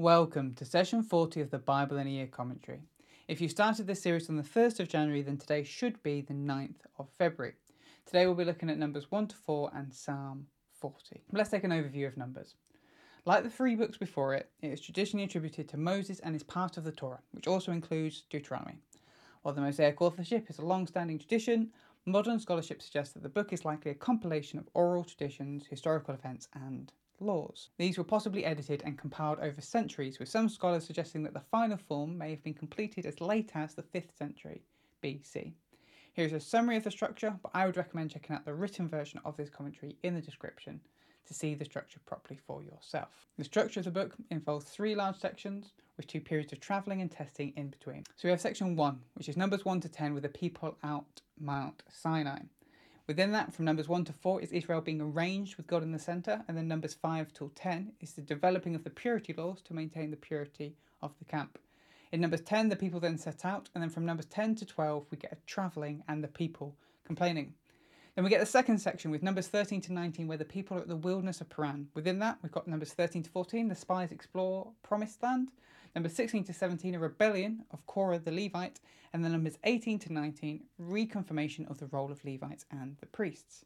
[0.00, 2.80] Welcome to session 40 of the Bible in a Year commentary.
[3.28, 6.32] If you started this series on the 1st of January, then today should be the
[6.32, 7.52] 9th of February.
[8.06, 11.22] Today we'll be looking at Numbers 1 to 4 and Psalm 40.
[11.32, 12.54] Let's take an overview of Numbers.
[13.26, 16.78] Like the three books before it, it is traditionally attributed to Moses and is part
[16.78, 18.78] of the Torah, which also includes Deuteronomy.
[19.42, 21.72] While the Mosaic authorship is a long standing tradition,
[22.06, 26.48] modern scholarship suggests that the book is likely a compilation of oral traditions, historical events,
[26.54, 26.90] and
[27.20, 27.70] laws.
[27.78, 31.76] These were possibly edited and compiled over centuries, with some scholars suggesting that the final
[31.76, 34.62] form may have been completed as late as the 5th century
[35.02, 35.52] BC.
[36.12, 39.20] Here's a summary of the structure, but I would recommend checking out the written version
[39.24, 40.80] of this commentary in the description
[41.26, 43.28] to see the structure properly for yourself.
[43.38, 47.10] The structure of the book involves three large sections with two periods of travelling and
[47.10, 48.04] testing in between.
[48.16, 51.20] So we have section 1, which is Numbers 1 to 10 with the people out
[51.38, 52.40] Mount Sinai.
[53.06, 55.98] Within that, from Numbers 1 to 4 is Israel being arranged with God in the
[55.98, 59.74] centre, and then Numbers 5 till 10 is the developing of the purity laws to
[59.74, 61.58] maintain the purity of the camp.
[62.12, 65.06] In Numbers 10, the people then set out, and then from Numbers 10 to 12,
[65.10, 67.54] we get a travelling and the people complaining.
[68.14, 70.80] Then we get the second section with Numbers 13 to 19, where the people are
[70.80, 71.88] at the wilderness of Paran.
[71.94, 75.50] Within that, we've got Numbers 13 to 14, the spies explore promised land.
[75.94, 78.80] Numbers 16 to 17, a rebellion of Korah the Levite.
[79.12, 83.64] And then Numbers 18 to 19, reconfirmation of the role of Levites and the priests.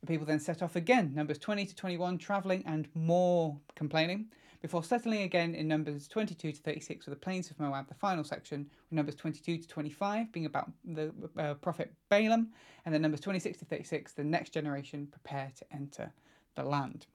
[0.00, 4.26] The people then set off again, Numbers 20 to 21, travelling and more complaining,
[4.60, 8.24] before settling again in Numbers 22 to 36 with the plains of Moab, the final
[8.24, 12.48] section, with Numbers 22 to 25 being about the uh, prophet Balaam,
[12.84, 16.12] and then Numbers 26 to 36, the next generation prepare to enter
[16.56, 17.06] the land.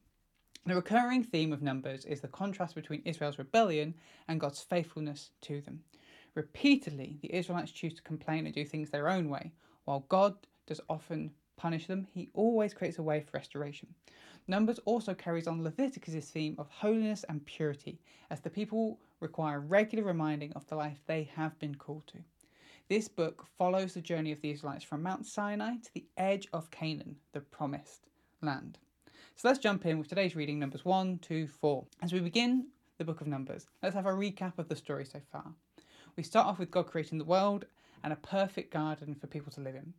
[0.64, 3.95] The recurring theme of Numbers is the contrast between Israel's rebellion
[4.28, 5.84] and God's faithfulness to them.
[6.36, 9.52] Repeatedly, the Israelites choose to complain and do things their own way,
[9.86, 10.36] while God
[10.67, 13.88] does often punish them, he always creates a way for restoration.
[14.48, 20.04] Numbers also carries on Leviticus' theme of holiness and purity, as the people require regular
[20.04, 22.20] reminding of the life they have been called to.
[22.88, 26.70] This book follows the journey of the Israelites from Mount Sinai to the edge of
[26.70, 28.05] Canaan, the promised
[28.42, 28.77] land.
[29.36, 31.86] So let's jump in with today's reading, Numbers 1 to 4.
[32.03, 32.67] As we begin
[32.99, 35.55] the book of Numbers, let's have a recap of the story so far.
[36.15, 37.65] We start off with God creating the world
[38.03, 39.93] and a perfect garden for people to live in.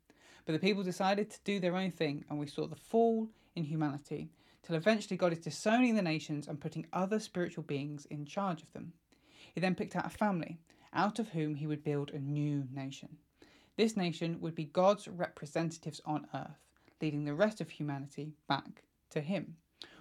[0.46, 3.64] But the people decided to do their own thing, and we saw the fall in
[3.64, 4.30] humanity,
[4.62, 8.72] till eventually God is disowning the nations and putting other spiritual beings in charge of
[8.72, 8.92] them.
[9.52, 10.60] He then picked out a family,
[10.92, 13.16] out of whom he would build a new nation.
[13.76, 16.68] This nation would be God's representatives on earth,
[17.00, 19.56] leading the rest of humanity back to him.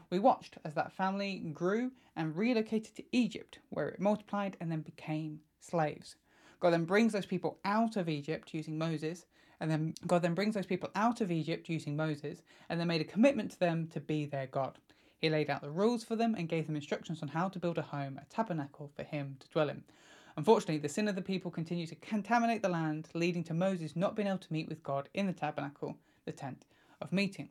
[0.10, 4.82] We watched as that family grew and relocated to Egypt, where it multiplied and then
[4.82, 6.18] became slaves.
[6.60, 9.26] God then brings those people out of Egypt using Moses,
[9.60, 13.02] and then God then brings those people out of Egypt using Moses, and then made
[13.02, 14.78] a commitment to them to be their God.
[15.18, 17.78] He laid out the rules for them and gave them instructions on how to build
[17.78, 19.84] a home, a tabernacle for him to dwell in.
[20.36, 24.16] Unfortunately, the sin of the people continued to contaminate the land, leading to Moses not
[24.16, 26.66] being able to meet with God in the tabernacle, the tent
[27.02, 27.50] of meeting.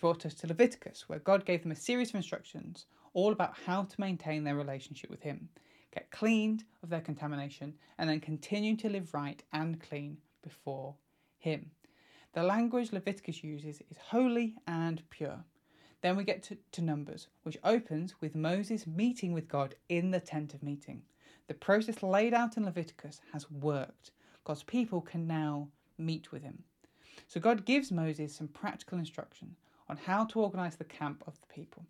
[0.00, 3.84] Brought us to Leviticus, where God gave them a series of instructions all about how
[3.84, 5.48] to maintain their relationship with Him,
[5.92, 10.94] get cleaned of their contamination, and then continue to live right and clean before
[11.38, 11.70] him.
[12.34, 15.44] The language Leviticus uses is holy and pure.
[16.02, 20.20] Then we get to, to, Numbers, which opens with Moses meeting with God in the
[20.20, 21.02] tent of meeting.
[21.48, 24.10] The process laid out in Leviticus has worked.
[24.44, 26.62] God's people can now meet with him.
[27.26, 29.56] So God gives Moses some practical instruction
[29.88, 31.84] on how to organize the camp of the people.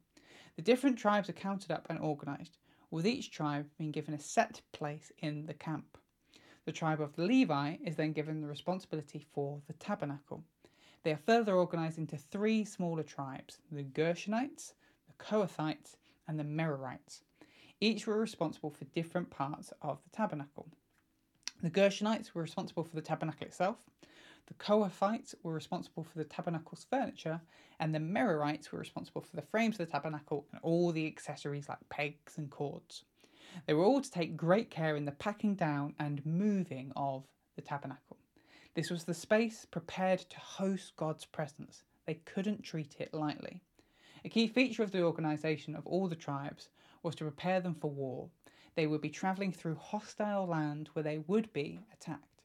[0.56, 2.58] The different tribes are counted up and organized,
[2.90, 5.98] with each tribe being given a set place in the camp.
[6.64, 10.42] The tribe of the Levi is then given the responsibility for the tabernacle.
[11.02, 14.72] They are further organized into three smaller tribes the Gershonites,
[15.06, 17.22] the Kohathites, and the Merarites.
[17.80, 20.68] Each were responsible for different parts of the tabernacle.
[21.62, 23.76] The Gershonites were responsible for the tabernacle itself,
[24.48, 27.42] the Kohathites were responsible for the tabernacle's furniture,
[27.78, 31.68] and the Merarites were responsible for the frames of the tabernacle and all the accessories
[31.68, 33.04] like pegs and cords.
[33.66, 37.24] They were all to take great care in the packing down and moving of
[37.56, 38.16] the tabernacle.
[38.74, 41.82] This was the space prepared to host God's presence.
[42.06, 43.60] They couldn't treat it lightly.
[44.24, 46.70] A key feature of the organisation of all the tribes
[47.02, 48.30] was to prepare them for war.
[48.78, 52.44] They would be travelling through hostile land where they would be attacked.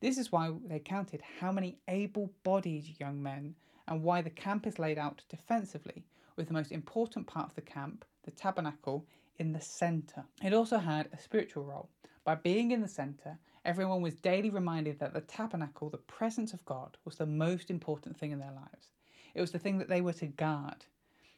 [0.00, 3.54] This is why they counted how many able bodied young men
[3.86, 6.04] and why the camp is laid out defensively,
[6.34, 9.06] with the most important part of the camp, the tabernacle,
[9.38, 10.24] in the centre.
[10.42, 11.88] It also had a spiritual role.
[12.24, 16.64] By being in the centre, everyone was daily reminded that the tabernacle, the presence of
[16.64, 18.90] God, was the most important thing in their lives.
[19.32, 20.86] It was the thing that they were to guard.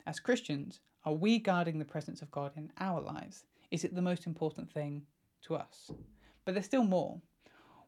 [0.07, 3.45] As Christians, are we guarding the presence of God in our lives?
[3.71, 5.03] Is it the most important thing
[5.43, 5.93] to us?
[6.45, 7.21] But there's still more.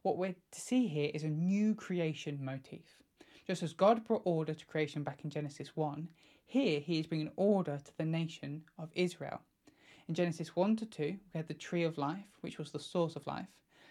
[0.01, 3.01] What we're to see here is a new creation motif.
[3.45, 6.07] Just as God brought order to creation back in Genesis 1,
[6.45, 9.41] here he is bringing order to the nation of Israel.
[10.07, 13.17] In Genesis 1 to 2, we had the tree of life, which was the source
[13.17, 13.47] of life.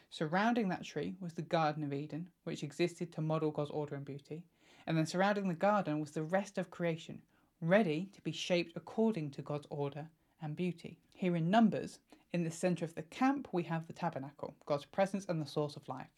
[0.09, 4.05] Surrounding that tree was the Garden of Eden, which existed to model God's order and
[4.05, 4.45] beauty.
[4.87, 7.21] And then surrounding the garden was the rest of creation,
[7.61, 10.09] ready to be shaped according to God's order
[10.43, 10.99] and beauty.
[11.12, 12.00] Here in Numbers,
[12.33, 15.77] in the centre of the camp, we have the tabernacle, God's presence and the source
[15.77, 16.11] of life.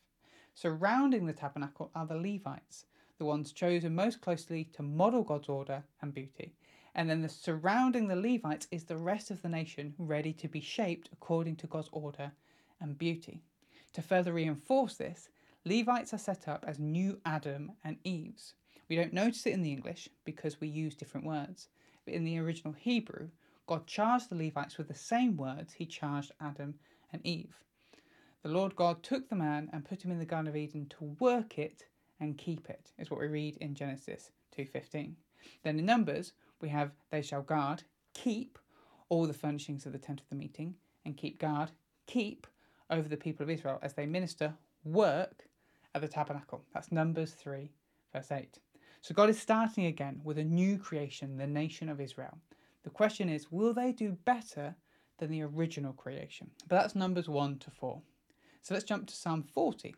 [0.55, 2.87] Surrounding the tabernacle are the Levites,
[3.19, 6.55] the ones chosen most closely to model God's order and beauty.
[6.95, 10.61] And then the surrounding the Levites is the rest of the nation ready to be
[10.61, 12.33] shaped according to God's order
[12.81, 13.43] and beauty.
[13.95, 15.29] To further reinforce this,
[15.65, 18.55] Levites are set up as new Adam and Eves.
[18.89, 21.69] We don't notice it in the English because we use different words,
[22.05, 23.31] but in the original Hebrew,
[23.67, 26.75] God charged the Levites with the same words he charged Adam
[27.13, 27.55] and Eve.
[28.43, 31.17] The Lord God took the man and put him in the Garden of Eden to
[31.19, 31.87] work it
[32.21, 35.15] and keep it, is what we read in Genesis 2.15.
[35.63, 37.83] Then in Numbers, we have they shall guard,
[38.13, 38.59] keep
[39.09, 40.75] all the furnishings of the tent of the meeting,
[41.05, 41.71] and keep guard,
[42.07, 42.47] keep
[42.91, 45.47] over the people of Israel as they minister, work
[45.95, 46.63] at the tabernacle.
[46.73, 47.71] That's Numbers 3,
[48.13, 48.59] verse 8.
[49.01, 52.39] So God is starting again with a new creation, the nation of Israel.
[52.85, 54.77] The question is, will they do better
[55.19, 56.51] than the original creation?
[56.69, 58.01] But that's Numbers 1 to 4.
[58.63, 59.95] So let's jump to Psalm 40.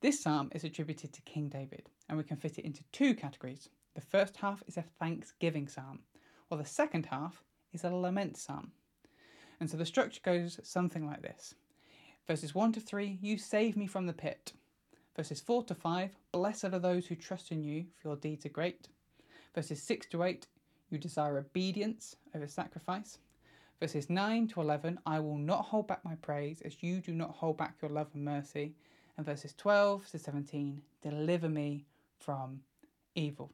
[0.00, 3.68] This psalm is attributed to King David, and we can fit it into two categories.
[3.94, 6.00] The first half is a thanksgiving psalm,
[6.48, 7.42] while the second half
[7.72, 8.72] is a lament psalm.
[9.58, 11.54] And so the structure goes something like this
[12.26, 14.52] Verses 1 to 3, you save me from the pit.
[15.16, 18.50] Verses 4 to 5, blessed are those who trust in you, for your deeds are
[18.50, 18.88] great.
[19.54, 20.46] Verses 6 to 8,
[20.90, 23.18] you desire obedience over sacrifice.
[23.80, 27.30] Verses 9 to 11, I will not hold back my praise as you do not
[27.30, 28.74] hold back your love and mercy.
[29.16, 31.86] And verses 12 to 17, deliver me
[32.18, 32.60] from
[33.14, 33.52] evil.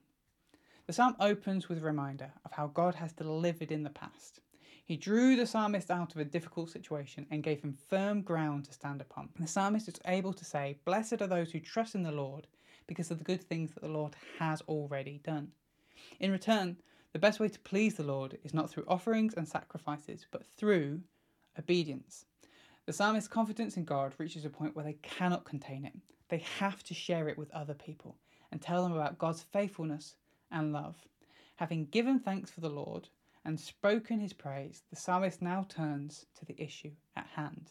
[0.87, 4.41] The psalm opens with a reminder of how God has delivered in the past.
[4.85, 8.73] He drew the psalmist out of a difficult situation and gave him firm ground to
[8.75, 9.31] stand upon.
[9.39, 12.47] The psalmist is able to say, Blessed are those who trust in the Lord
[12.87, 15.53] because of the good things that the Lord has already done.
[16.21, 16.77] In return,
[17.15, 21.01] the best way to please the Lord is not through offerings and sacrifices, but through
[21.57, 22.25] obedience.
[22.87, 25.95] The psalmist's confidence in God reaches a point where they cannot contain it.
[26.29, 28.17] They have to share it with other people
[28.51, 30.17] and tell them about God's faithfulness
[30.51, 30.97] and love.
[31.55, 33.09] Having given thanks for the Lord
[33.45, 37.71] and spoken his praise, the psalmist now turns to the issue at hand.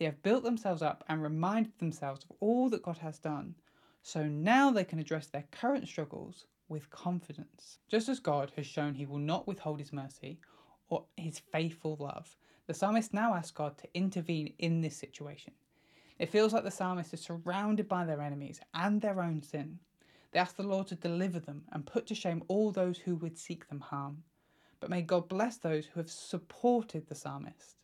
[0.00, 3.54] They have built themselves up and reminded themselves of all that God has done,
[4.02, 7.78] so now they can address their current struggles with confidence.
[7.88, 10.38] Just as God has shown he will not withhold his mercy
[10.88, 12.36] or his faithful love,
[12.66, 15.52] the psalmist now asks God to intervene in this situation.
[16.18, 19.78] It feels like the psalmist is surrounded by their enemies and their own sin.
[20.32, 23.38] They ask the Lord to deliver them and put to shame all those who would
[23.38, 24.22] seek them harm.
[24.80, 27.76] But may God bless those who have supported the psalmist.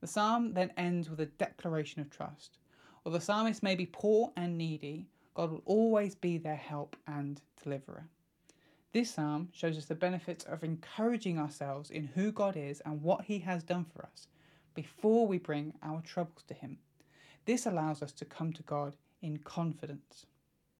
[0.00, 2.58] The psalm then ends with a declaration of trust.
[3.02, 7.40] While the psalmist may be poor and needy, God will always be their help and
[7.62, 8.08] deliverer.
[8.92, 13.26] This psalm shows us the benefits of encouraging ourselves in who God is and what
[13.26, 14.28] He has done for us
[14.74, 16.78] before we bring our troubles to Him.
[17.44, 20.24] This allows us to come to God in confidence.